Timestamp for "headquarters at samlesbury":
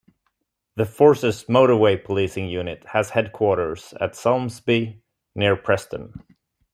3.11-4.99